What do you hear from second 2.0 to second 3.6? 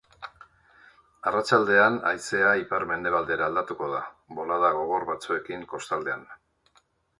haizea ipar-mendebaldera